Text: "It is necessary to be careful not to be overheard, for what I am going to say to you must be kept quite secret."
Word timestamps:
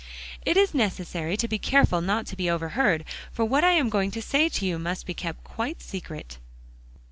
"It 0.47 0.57
is 0.57 0.73
necessary 0.73 1.37
to 1.37 1.47
be 1.47 1.59
careful 1.59 2.01
not 2.01 2.25
to 2.25 2.35
be 2.35 2.49
overheard, 2.49 3.05
for 3.31 3.45
what 3.45 3.63
I 3.63 3.73
am 3.73 3.87
going 3.87 4.09
to 4.09 4.21
say 4.23 4.49
to 4.49 4.65
you 4.65 4.79
must 4.79 5.05
be 5.05 5.13
kept 5.13 5.43
quite 5.43 5.79
secret." 5.83 6.39